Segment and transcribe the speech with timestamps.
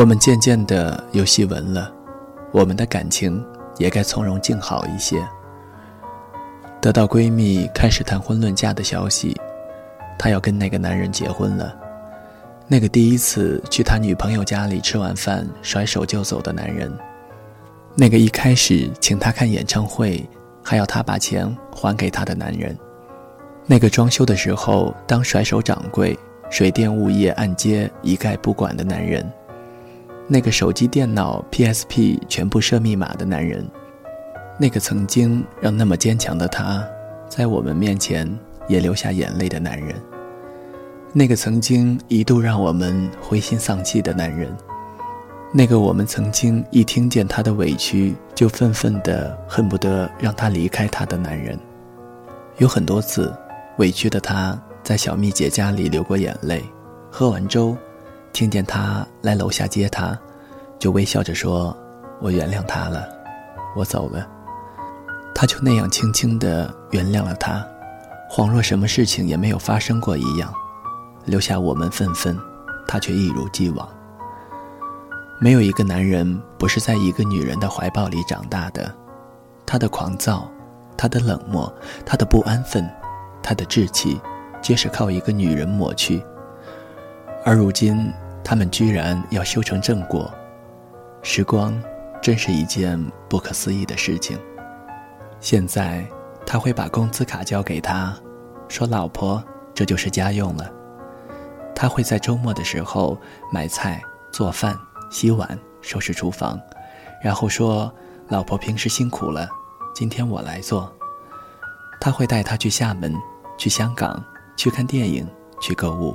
[0.00, 1.92] 我们渐渐的有细纹了，
[2.52, 3.44] 我们的感情
[3.76, 5.22] 也该从容静好一些。
[6.80, 9.38] 得到闺蜜开始谈婚论嫁的消息，
[10.18, 11.76] 她要跟那个男人结婚了。
[12.66, 16.90] 那个第一次去他女朋友家里吃完饭甩手就走的男人，
[17.94, 20.26] 那个一开始请他看演唱会
[20.64, 22.74] 还要他把钱还给他的男人，
[23.66, 29.30] 那个装修的时候当甩手掌柜、水电物业按揭一概不管的男人，
[30.32, 33.66] 那个手机电脑 PSP 全部设密码的男人，
[34.60, 36.86] 那个曾经让那么坚强的他，
[37.28, 38.32] 在我们面前
[38.68, 40.00] 也流下眼泪的男人。
[41.12, 44.56] 那个曾经一度让我们灰心丧气的男人，
[45.52, 51.58] 那个我们曾经一听见他的委屈就愤愤的恨不得让他离开他的男人，
[52.58, 53.34] 有很多次，
[53.78, 56.62] 委屈的他在小蜜姐家里流过眼泪，
[57.10, 57.76] 喝完粥，
[58.32, 60.18] 听见他来楼下接他，
[60.78, 61.76] 就微笑着说
[62.20, 63.08] ：“我原谅他了，
[63.76, 64.26] 我走了。”
[65.34, 67.66] 他就那样轻轻的原谅了他，
[68.30, 70.52] 恍若什么事情也没有发生过一样。
[71.24, 72.38] 留下我们愤愤，
[72.86, 73.88] 他却一如既往。
[75.38, 78.94] 没有一个男人不是在一个女人的怀抱里长大的，
[79.64, 80.50] 他的狂躁，
[80.96, 81.72] 他的冷漠，
[82.04, 82.88] 他的不安分，
[83.42, 84.20] 他的志气，
[84.60, 86.22] 皆是靠一个女人抹去。
[87.42, 90.32] 而如今，他们居然要修成正果，
[91.22, 91.80] 时光，
[92.20, 94.38] 真是一件不可思议的事情。
[95.38, 96.06] 现在，
[96.46, 98.14] 他会把工资卡交给他，
[98.68, 99.42] 说：“老婆，
[99.74, 100.70] 这就是家用了。”
[101.74, 103.18] 他会在周末的时候
[103.52, 104.76] 买菜、做饭、
[105.10, 106.60] 洗碗、收拾厨房，
[107.22, 107.90] 然后说
[108.28, 109.48] ：“老婆平时辛苦了，
[109.94, 110.92] 今天我来做。”
[112.00, 113.14] 他会带她去厦门、
[113.56, 114.22] 去香港、
[114.56, 115.26] 去看电影、
[115.60, 116.14] 去购物，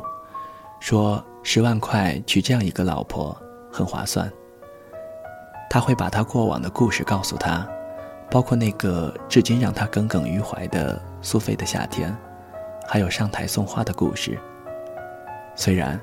[0.79, 3.39] 说：“十万块娶这样一个老婆
[3.71, 4.29] 很划算。”
[5.69, 7.67] 他会把他过往的故事告诉她，
[8.31, 12.15] 包括那个至今让他耿耿于怀的苏菲的夏天，
[12.87, 14.39] 还有上台送花的故事。
[15.55, 15.99] 虽然，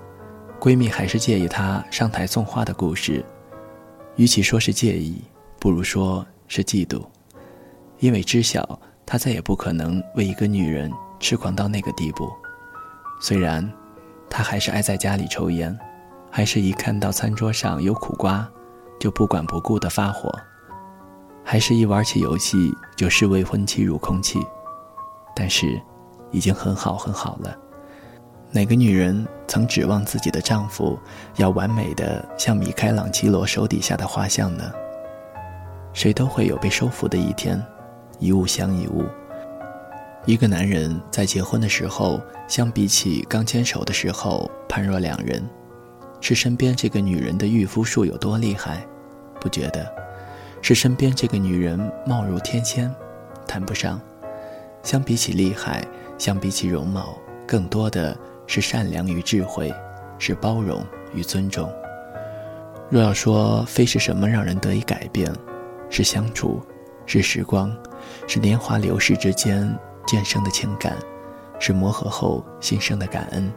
[0.61, 3.25] 闺蜜还是介意他上台送花的故事，
[4.17, 5.23] 与其说是介意，
[5.59, 7.03] 不如说是嫉妒，
[7.99, 12.31] 因为知晓他再也不可能为一个女人痴狂到那个地步。
[13.21, 13.69] 虽然，
[14.35, 15.79] 她还是爱在家里抽烟，
[16.31, 18.49] 还是一看到餐桌上有苦瓜，
[18.99, 20.35] 就不管不顾的发火，
[21.45, 24.41] 还是一玩起游戏就视未婚妻如空气，
[25.37, 25.79] 但是，
[26.31, 27.55] 已经很好很好了。
[28.51, 30.99] 哪个女人曾指望自己的丈夫
[31.37, 34.73] 要完美的像米开朗基罗手底下的画像呢？
[35.93, 37.63] 谁都会有被收服的一天，
[38.19, 39.05] 一物降一物。
[40.25, 45.43] 一个男人在结婚的时候，相比起刚牵手的时候判若两人，
[46.21, 48.87] 是身边这个女人的御夫术有多厉害？
[49.41, 49.93] 不觉得，
[50.61, 52.95] 是身边这个女人貌如天仙，
[53.47, 54.01] 谈不上。
[54.83, 55.87] 相比起厉害，
[56.19, 58.17] 相比起容貌，更多的。
[58.45, 59.73] 是善良与智慧，
[60.19, 60.85] 是包容
[61.15, 61.73] 与尊重。
[62.91, 65.33] 若要说非是什么让人得以改变，
[65.89, 66.61] 是相处，
[67.07, 67.75] 是时光，
[68.27, 69.73] 是年华流逝之间
[70.07, 70.97] 渐生的情感，
[71.59, 73.53] 是磨合后心生的感恩，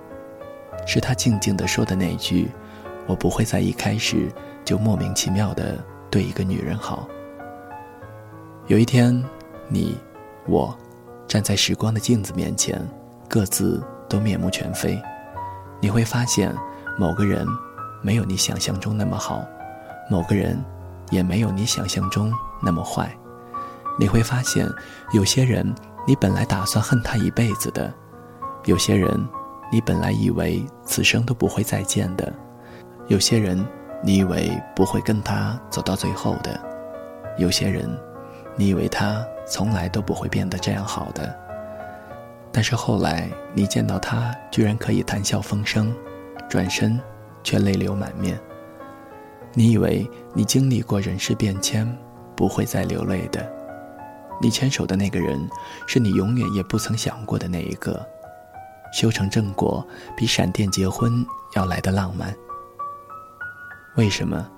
[0.86, 2.50] 是他静静地说的那句
[3.08, 4.32] ：“我不会在一开始
[4.64, 5.78] 就莫名其妙地
[6.10, 7.08] 对一个女人好。”
[8.68, 9.24] 有一天，
[9.68, 9.98] 你，
[10.48, 10.76] 我，
[11.28, 12.82] 站在时光的镜子面前，
[13.30, 13.84] 各自。
[14.08, 15.02] 都面目全非，
[15.82, 16.56] 你会发现，
[16.96, 17.44] 某个人
[18.04, 19.44] 没有你想象中那么好，
[20.12, 20.64] 某个人
[21.10, 22.32] 也没有你想象中
[22.62, 23.12] 那么坏。
[23.98, 24.70] 你会发现，
[25.12, 25.74] 有些人
[26.08, 27.94] 你本来打算恨他一辈子的，
[28.66, 29.10] 有些人
[29.72, 32.32] 你本来以为此生都不会再见的，
[33.08, 33.66] 有些人
[34.04, 36.60] 你以为不会跟他走到最后的，
[37.38, 37.90] 有些人
[38.56, 41.36] 你以为他从来都不会变得这样好的。
[42.52, 45.94] 但是后来，你见到他居然可以谈笑风生，
[46.48, 46.98] 转身
[47.44, 48.40] 却泪流满面。
[49.54, 51.86] 你以为你经历过人世变迁，
[52.36, 53.46] 不会再流泪的。
[54.42, 55.50] 你牵手的那个人，
[55.88, 58.06] 是你永远也不曾想过的那一个。
[58.94, 59.86] 修成正果，
[60.16, 62.34] 比闪电结婚要来的浪漫。
[63.96, 64.50] 为什么？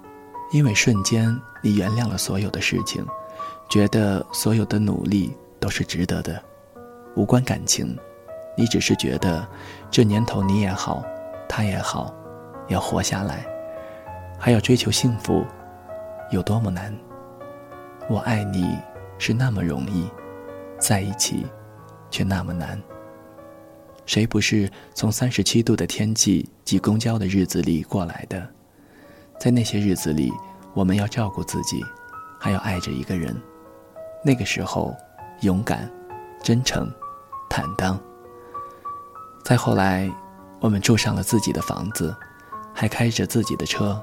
[0.51, 3.05] 因为瞬间你原谅了所有的事情，
[3.67, 6.41] 觉得所有的努力都是值得的。
[7.15, 7.97] 无关感情，
[8.55, 9.45] 你只是觉得
[9.91, 11.03] 这年头你也好，
[11.49, 12.13] 他也好，
[12.67, 13.45] 要活下来，
[14.39, 15.45] 还要追求幸福，
[16.31, 16.95] 有多么难？
[18.07, 18.77] 我爱你
[19.17, 20.09] 是那么容易，
[20.79, 21.45] 在一起
[22.09, 22.81] 却那么难。
[24.05, 28.47] 谁不是从三十七度的天气挤公交的日子里过来的？
[29.39, 30.31] 在那些日子里，
[30.73, 31.83] 我们要照顾自己，
[32.39, 33.35] 还要爱着一个人。
[34.23, 34.95] 那个时候，
[35.41, 35.91] 勇敢、
[36.41, 36.91] 真诚、
[37.49, 37.99] 坦荡。
[39.43, 40.09] 再后来，
[40.59, 42.15] 我们住上了自己的房子，
[42.73, 44.01] 还开着自己的车。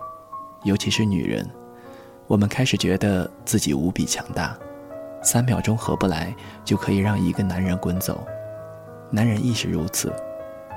[0.65, 1.49] 尤其是女人，
[2.27, 4.57] 我们开始觉得自己无比强大，
[5.25, 6.33] 三秒钟合不来
[6.65, 8.25] 就可以让一个男人滚走。
[9.11, 10.13] 男人亦是如此，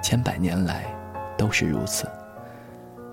[0.02, 0.86] 千百年来
[1.38, 2.10] 都是如此。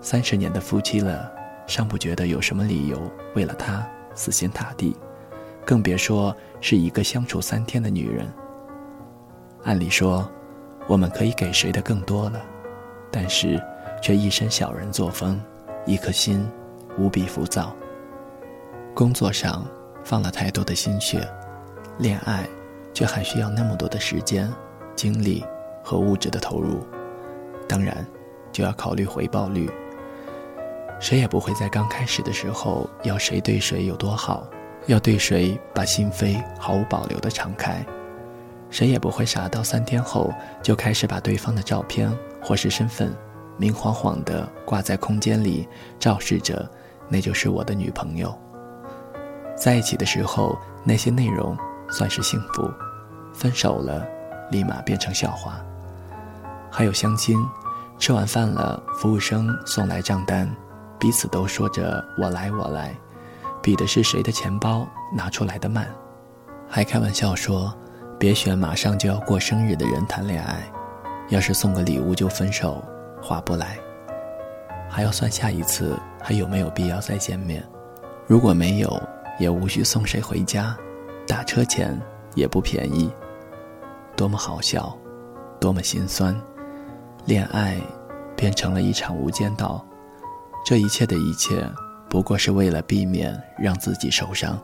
[0.00, 1.30] 三十年的夫妻了，
[1.66, 2.98] 尚不觉得有什么理由
[3.34, 4.96] 为了他死心塌地，
[5.64, 8.26] 更别说是一个相处三天的女人。
[9.64, 10.30] 按理说，
[10.86, 12.40] 我们可以给谁的更多了，
[13.10, 13.62] 但是
[14.00, 15.40] 却一身小人作风，
[15.84, 16.48] 一颗心。
[16.96, 17.74] 无比浮躁。
[18.94, 19.66] 工作上
[20.04, 21.26] 放了太多的心血，
[21.98, 22.46] 恋爱
[22.92, 24.52] 却还需要那么多的时间、
[24.94, 25.44] 精力
[25.82, 26.86] 和物质的投入，
[27.66, 28.06] 当然
[28.52, 29.68] 就要考虑回报率。
[31.00, 34.46] 谁也不会在刚开始的时候要谁对谁有多好，
[34.86, 37.84] 要对谁把心扉毫无保留的敞开，
[38.70, 40.30] 谁也不会傻到三天后
[40.62, 42.10] 就开始把对方的照片
[42.42, 43.12] 或是身份
[43.56, 45.66] 明晃晃地挂在空间里，
[45.98, 46.70] 昭示着。
[47.08, 48.36] 那就是我的女朋友。
[49.64, 51.56] 在一起的时候，那些内容
[51.88, 52.70] 算是幸福；
[53.32, 54.06] 分手了，
[54.50, 55.58] 立马变成笑话。
[56.70, 57.42] 还有相亲，
[57.98, 60.46] 吃完饭了，服务生送来账单，
[60.98, 62.94] 彼此都说着“我来，我来”，
[63.62, 65.88] 比的是谁的钱包拿出来的慢。
[66.68, 67.74] 还开玩笑说
[68.20, 70.62] ：“别选马上就要过生日的人谈恋爱，
[71.30, 72.84] 要是送个礼物就分手，
[73.22, 73.78] 划不来。”
[74.90, 77.64] 还要算下一次还有没有必要再见面，
[78.26, 79.02] 如果没有，
[79.38, 80.76] 也无需送谁回家，
[81.26, 82.00] 打车钱
[82.34, 83.10] 也不便宜。
[84.16, 84.96] 多么好笑，
[85.60, 86.34] 多么心酸，
[87.26, 87.76] 恋爱
[88.36, 89.84] 变成了一场无间道，
[90.64, 91.68] 这一切的一切，
[92.08, 94.60] 不过是为了避免让自己受伤。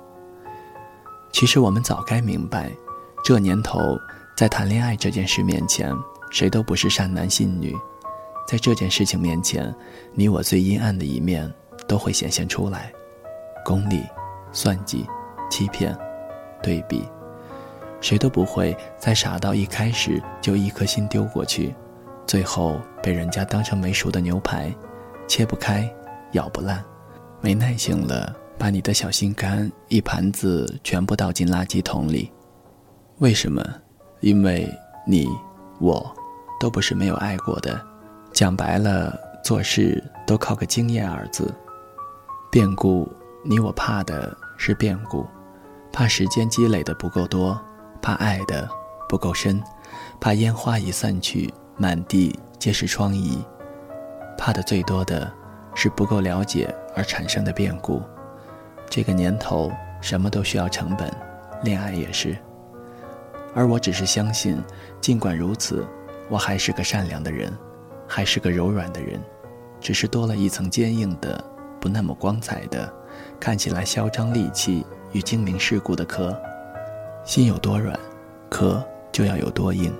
[1.32, 2.70] 其实我们早该明白，
[3.24, 3.98] 这年头
[4.36, 5.94] 在谈恋爱这件事面前，
[6.30, 7.76] 谁都不是善男信女。
[8.46, 9.72] 在这件事情面前，
[10.12, 11.52] 你我最阴暗的一面
[11.86, 12.92] 都会显现出来，
[13.64, 14.02] 功利、
[14.52, 15.06] 算计、
[15.50, 15.96] 欺骗、
[16.62, 17.08] 对比，
[18.00, 21.74] 谁都不会再傻到一开始就一颗心丢过去，
[22.26, 24.74] 最后被人家当成没熟的牛排，
[25.26, 25.88] 切不开，
[26.32, 26.84] 咬不烂，
[27.40, 32.30] 没耐性了，把你的小心肝一盘子全部倒进垃圾桶里。
[33.18, 33.62] 为什么？
[34.20, 34.68] 因为
[35.06, 35.26] 你
[35.78, 36.14] 我
[36.58, 37.80] 都不是没有爱过的。
[38.32, 41.52] 讲白了，做事都靠个经验二字。
[42.50, 43.10] 变故，
[43.42, 45.26] 你我怕的是变故，
[45.92, 47.58] 怕时间积累的不够多，
[48.02, 48.68] 怕爱的
[49.08, 49.62] 不够深，
[50.20, 53.38] 怕烟花一散去，满地皆是疮痍。
[54.36, 55.32] 怕的最多的
[55.74, 58.02] 是不够了解而产生的变故。
[58.88, 61.10] 这个年头，什么都需要成本，
[61.62, 62.36] 恋爱也是。
[63.54, 64.62] 而我只是相信，
[65.00, 65.86] 尽管如此，
[66.28, 67.52] 我还是个善良的人。
[68.12, 69.22] 还是个柔软的人，
[69.80, 71.44] 只是多了一层坚硬的、
[71.80, 72.92] 不那么光彩的、
[73.40, 76.38] 看起来嚣张戾气与精明世故的壳。
[77.24, 77.98] 心有多软，
[78.50, 79.92] 壳就要有多硬，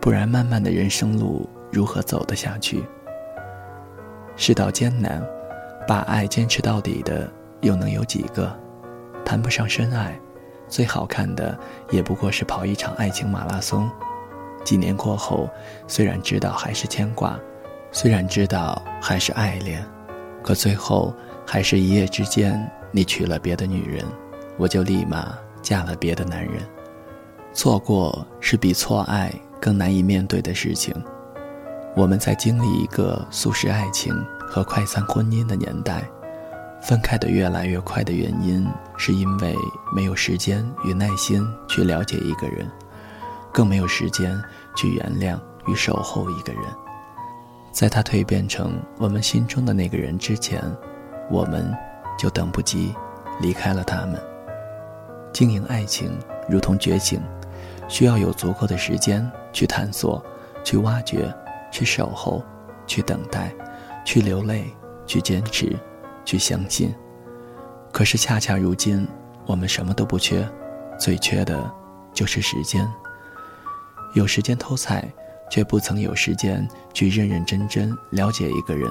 [0.00, 2.82] 不然漫漫的人生路如何走得下去？
[4.36, 5.22] 世道艰难，
[5.86, 8.50] 把爱坚持到底的又能有几个？
[9.24, 10.18] 谈不上深爱，
[10.68, 11.58] 最好看的
[11.90, 13.90] 也不过是跑一场爱情马拉松。
[14.64, 15.48] 几年过后，
[15.86, 17.38] 虽然知道还是牵挂，
[17.90, 19.84] 虽然知道还是爱恋，
[20.42, 21.14] 可最后
[21.52, 24.02] 还是一夜之间，你娶了别的女人，
[24.56, 26.54] 我就立马嫁了别的男人。
[27.52, 29.30] 错过是比错爱
[29.60, 30.94] 更难以面对的事情。
[31.94, 36.02] 我们在经历一个速食爱情和快餐婚姻的年代，
[36.80, 38.66] 分开的越来越快的原因，
[38.96, 39.54] 是因为
[39.94, 42.66] 没有时间与耐心去了解一个人。
[43.52, 44.42] 更没有时间
[44.74, 46.62] 去原谅与守候一个人，
[47.72, 50.62] 在他蜕变成我们心中的那个人之前，
[51.30, 51.74] 我们
[52.18, 52.94] 就等不及
[53.40, 54.20] 离开了他们。
[55.32, 57.20] 经营爱情如同觉醒，
[57.88, 60.22] 需要有足够的时间去探索、
[60.62, 61.32] 去挖掘、
[61.70, 62.42] 去守候、
[62.86, 63.50] 去等待、
[64.04, 64.70] 去流泪、
[65.06, 65.74] 去坚持、
[66.24, 66.94] 去相信。
[67.90, 69.06] 可是恰恰如今，
[69.46, 70.46] 我们什么都不缺，
[70.98, 71.70] 最缺的
[72.12, 72.86] 就是时间。
[74.14, 75.10] 有时间偷菜，
[75.50, 78.90] 却不曾有时间去认认真真了解一个人，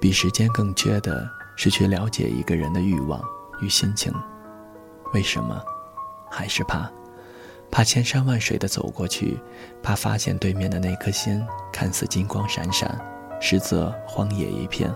[0.00, 3.20] 比时间更缺的是去了解一个人的欲望
[3.60, 4.14] 与心情。
[5.12, 5.60] 为什么？
[6.30, 6.88] 还是怕，
[7.68, 9.36] 怕千山万水的走过去，
[9.82, 12.96] 怕发现对面的那颗心看似金光闪闪，
[13.40, 14.94] 实则荒野一片，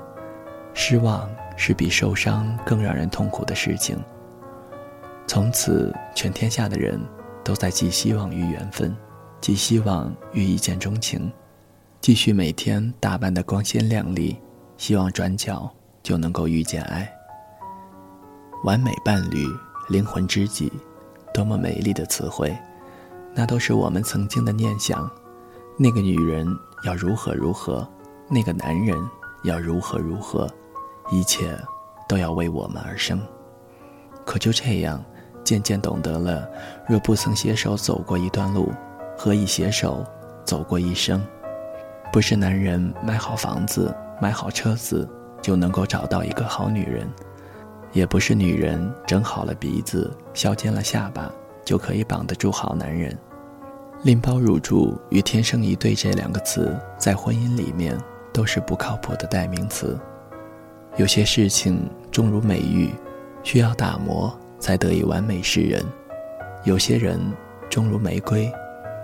[0.73, 3.99] 失望是比受伤更让人痛苦的事情。
[5.26, 7.00] 从此，全天下的人
[7.42, 8.95] 都在寄希望于缘分，
[9.40, 11.33] 寄希望于一见钟情，
[12.00, 14.38] 继续每天打扮的光鲜亮丽，
[14.76, 15.69] 希望转角
[16.03, 17.11] 就能够遇见爱。
[18.65, 19.47] 完美伴侣、
[19.89, 20.73] 灵魂知己，
[21.33, 22.57] 多么美丽的词汇，
[23.35, 25.11] 那都是我们曾经的念想。
[25.77, 26.47] 那个女人
[26.85, 27.89] 要如何如何，
[28.29, 28.97] 那个男人
[29.45, 30.49] 要如何如何，
[31.11, 31.59] 一切
[32.09, 33.21] 都要为我们而生。
[34.25, 35.03] 可就这样。
[35.45, 36.49] 渐渐懂得了，
[36.89, 38.73] 若不曾携手走过一段路，
[39.19, 40.07] 何以携手
[40.45, 41.21] 走过一生？
[42.13, 45.07] 不是男人买好房子、买好车子
[45.43, 47.07] 就能够找到一个好女人，
[47.93, 51.31] 也不是女人整好了鼻子、削尖了下巴
[51.65, 53.15] 就可以绑得住好男人。
[54.05, 57.99] 拎包入住与天生一对这两个词，在婚姻里面
[58.33, 59.99] 都是不靠谱的代名词。
[60.97, 62.91] 有些事情重如美玉，
[63.43, 64.35] 需要打磨。
[64.63, 65.85] 才得以完美示人。
[66.63, 67.21] 有些人
[67.69, 68.49] 终如玫瑰，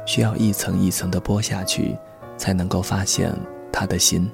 [0.07, 1.97] 需要一层一层的剥下去，
[2.37, 3.35] 才能够发现
[3.73, 4.31] 他的心。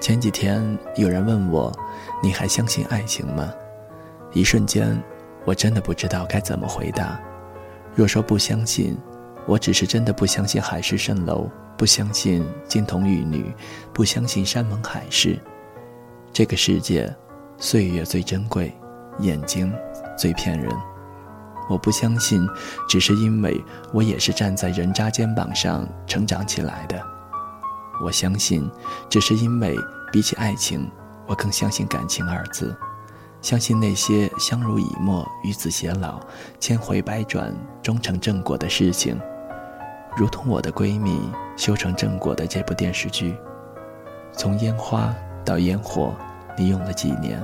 [0.00, 1.72] 前几天有人问我
[2.22, 3.52] ：“你还相信爱情吗？”
[4.32, 5.02] 一瞬间，
[5.44, 7.18] 我真的不知道该怎么回答。
[7.94, 8.96] 若说不相信，
[9.46, 13.52] 我只是真的不相信海市蜃楼，不相信金童玉女，
[13.92, 15.38] 不相信山盟海誓。
[16.32, 17.14] 这个世界，
[17.58, 18.72] 岁月最珍贵。
[19.20, 19.72] 眼睛
[20.14, 20.70] 最骗人，
[21.70, 22.46] 我不相信，
[22.86, 23.58] 只是因为
[23.94, 27.02] 我也是站在人渣肩膀上成长起来的。
[28.04, 28.70] 我相信，
[29.08, 29.76] 只是因为
[30.12, 30.90] 比起爱情，
[31.26, 32.76] 我更相信感情二字，
[33.42, 36.20] 相信那些相濡以沫、与子偕老、
[36.58, 39.20] 千回百转、终成正果的事情，
[40.16, 43.36] 如同我的闺蜜修成正果的这部电视剧，
[44.32, 46.14] 从烟花到烟火，
[46.56, 47.42] 你用了几年？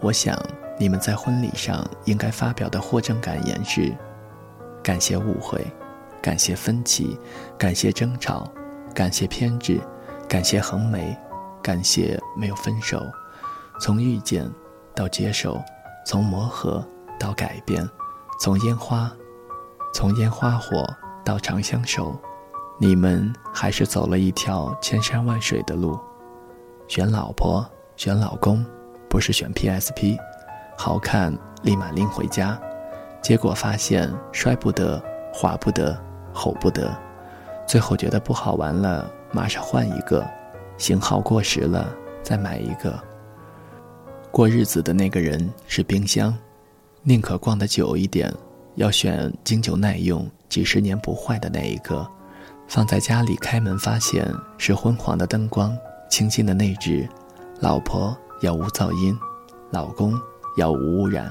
[0.00, 0.38] 我想。
[0.78, 3.96] 你们在婚礼上应该发表的获证感言是：
[4.82, 5.66] 感谢误会，
[6.20, 7.18] 感谢分歧，
[7.56, 8.46] 感谢争吵，
[8.96, 9.78] 感谢偏执，
[10.26, 11.14] 感谢横眉，
[11.62, 12.98] 感谢没有分手。
[13.78, 14.50] 从遇见
[14.94, 15.62] 到接受，
[16.06, 16.82] 从磨合
[17.20, 17.86] 到改变，
[18.40, 19.12] 从烟花，
[19.92, 20.82] 从烟花火
[21.22, 22.18] 到长相守，
[22.78, 26.00] 你们还是走了一条千山万水的路。
[26.88, 28.64] 选老婆，选老公，
[29.10, 30.16] 不是选 PSP。
[30.78, 32.58] 好看，立马拎回家，
[33.20, 35.02] 结果发现摔不得，
[35.34, 36.96] 滑不得，吼不得，
[37.66, 40.26] 最后觉得不好玩了，马上换一个，
[40.78, 41.92] 型号过时了
[42.22, 42.98] 再买一个。
[44.30, 46.36] 过日子的那个人是冰箱，
[47.02, 48.32] 宁可逛得久一点，
[48.76, 52.06] 要选经久耐用、几十年不坏的那一个。
[52.68, 54.26] 放在家里开门发现
[54.58, 55.76] 是昏黄的灯光，
[56.08, 57.08] 清新的内置。
[57.60, 59.18] 老婆要无噪音，
[59.70, 60.18] 老公。
[60.56, 61.30] 要无污染，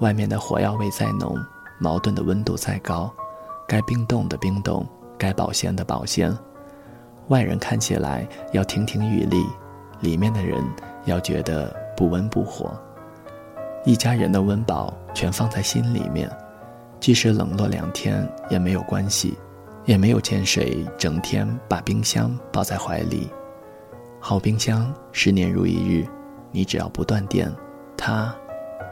[0.00, 1.38] 外面的火药味再浓，
[1.78, 3.08] 矛盾的温度再高，
[3.68, 4.84] 该冰冻的冰冻，
[5.22, 6.36] 该保鲜的保鲜。
[7.28, 9.40] 外人看起来要亭亭玉立，
[10.00, 10.60] 里面的人
[11.04, 12.76] 要觉得不温不火。
[13.84, 16.28] 一家人的温饱全放在心里面，
[16.98, 19.38] 即使冷落两天也没有关系，
[19.84, 23.30] 也没有见谁整天把冰箱抱在怀里。
[24.18, 26.04] 好冰箱十年如一日，
[26.50, 27.48] 你只要不断电。
[27.96, 28.34] 它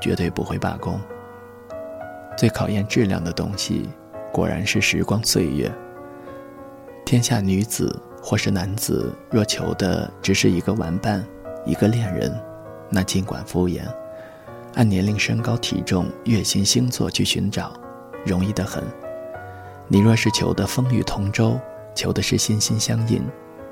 [0.00, 1.00] 绝对不会罢工。
[2.37, 3.88] 最考验质量的东西，
[4.32, 5.68] 果然是时光岁月。
[7.11, 11.26] 天下女子或是男子，若求的只是一个玩伴、
[11.67, 12.33] 一个恋人，
[12.88, 13.81] 那尽管敷衍。
[14.76, 17.73] 按年龄、身高、体重、月薪、星座去寻找，
[18.25, 18.85] 容易得很。
[19.88, 21.59] 你若是求的风雨同舟，
[21.97, 23.21] 求的是心心相印，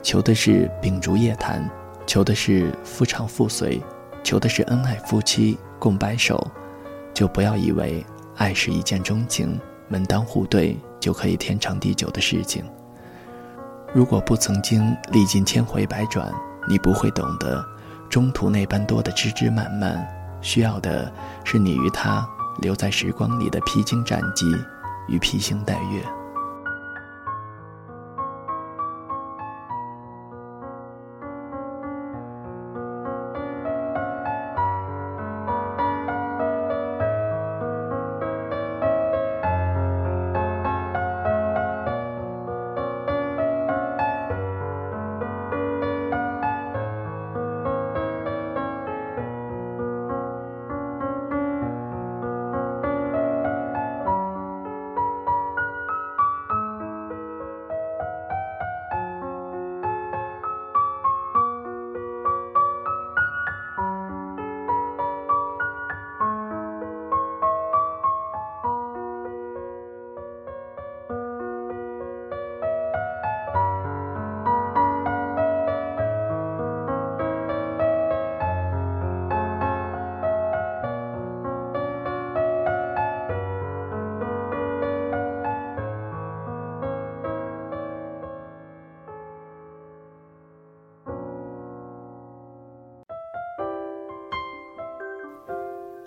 [0.03, 1.65] 求的是秉烛夜谈，
[2.09, 3.81] 求的是夫唱妇随。
[4.25, 6.45] 求的是恩爱夫妻共白首，
[7.15, 8.05] 就不要以为
[8.35, 12.65] 爱是一见钟情、门当户对就可以天长地久的事情。
[13.95, 16.31] 如果不曾经历尽千回百转，
[16.69, 17.65] 你不会懂得
[18.11, 20.07] 中途那般多的枝枝蔓蔓，
[20.43, 21.11] 需要的
[21.45, 22.27] 是你与他
[22.61, 24.45] 留在时光里的披荆斩棘
[25.09, 26.18] 与披星戴月。